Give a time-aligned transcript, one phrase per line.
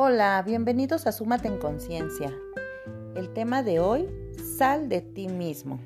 [0.00, 2.32] Hola, bienvenidos a Súmate en Conciencia.
[3.16, 4.08] El tema de hoy,
[4.56, 5.80] sal de ti mismo.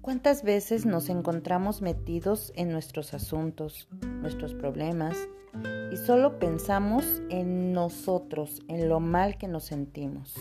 [0.00, 3.88] ¿Cuántas veces nos encontramos metidos en nuestros asuntos,
[4.20, 5.16] nuestros problemas,
[5.92, 10.36] y solo pensamos en nosotros, en lo mal que nos sentimos?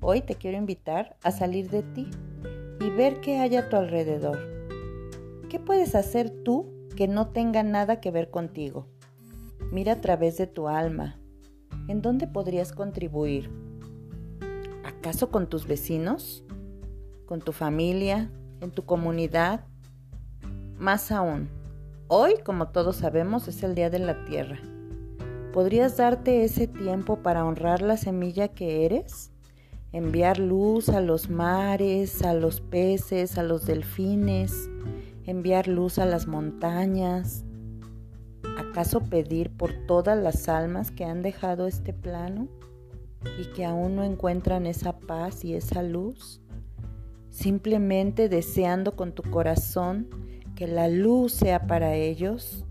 [0.00, 2.08] Hoy te quiero invitar a salir de ti
[2.80, 4.38] y ver qué hay a tu alrededor.
[5.50, 8.86] ¿Qué puedes hacer tú que no tenga nada que ver contigo?
[9.70, 11.18] Mira a través de tu alma.
[11.88, 13.50] ¿En dónde podrías contribuir?
[14.84, 16.44] ¿Acaso con tus vecinos?
[17.26, 18.30] ¿Con tu familia?
[18.60, 19.66] ¿En tu comunidad?
[20.78, 21.48] Más aún,
[22.06, 24.60] hoy, como todos sabemos, es el Día de la Tierra.
[25.52, 29.32] ¿Podrías darte ese tiempo para honrar la semilla que eres?
[29.90, 34.70] Enviar luz a los mares, a los peces, a los delfines,
[35.26, 37.44] enviar luz a las montañas,
[38.72, 42.48] ¿Acaso pedir por todas las almas que han dejado este plano
[43.38, 46.40] y que aún no encuentran esa paz y esa luz?
[47.28, 50.08] Simplemente deseando con tu corazón
[50.56, 52.64] que la luz sea para ellos.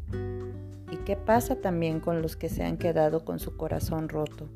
[0.91, 4.49] ¿Y qué pasa también con los que se han quedado con su corazón roto?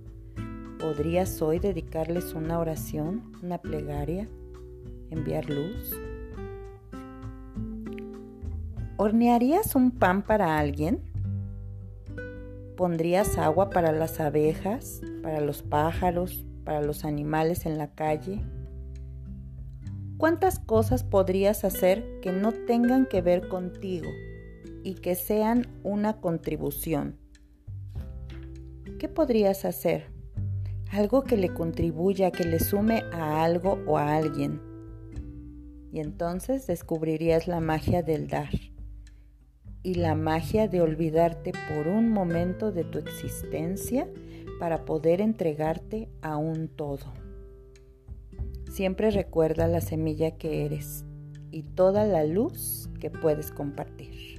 [0.80, 4.28] ¿Podrías hoy dedicarles una oración, una plegaria,
[5.12, 5.96] enviar luz?
[8.98, 11.14] ¿Hornearías un pan para alguien?
[12.76, 18.42] ¿Pondrías agua para las abejas, para los pájaros, para los animales en la calle?
[20.18, 24.10] ¿Cuántas cosas podrías hacer que no tengan que ver contigo
[24.84, 27.18] y que sean una contribución?
[29.00, 30.08] ¿Qué podrías hacer?
[30.92, 34.62] Algo que le contribuya, que le sume a algo o a alguien.
[35.94, 38.50] Y entonces descubrirías la magia del dar
[39.86, 44.10] y la magia de olvidarte por un momento de tu existencia
[44.60, 47.14] para poder entregarte a un todo.
[48.72, 51.06] Siempre recuerda la semilla que eres
[51.52, 54.35] y toda la luz que puedes compartir.